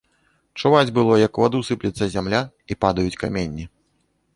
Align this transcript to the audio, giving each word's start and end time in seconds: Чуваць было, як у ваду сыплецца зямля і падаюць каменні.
Чуваць 0.61 0.93
было, 0.95 1.19
як 1.27 1.33
у 1.41 1.45
ваду 1.45 1.59
сыплецца 1.69 2.03
зямля 2.17 2.41
і 2.49 2.73
падаюць 2.87 3.19
каменні. 3.27 3.73